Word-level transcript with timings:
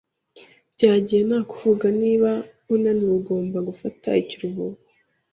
Byagiye 0.75 1.21
nta 1.27 1.39
kuvuga, 1.49 1.85
niba 2.01 2.31
unaniwe, 2.73 3.13
ugomba 3.19 3.57
gufata 3.67 4.07
ikiruhuko. 4.21 4.83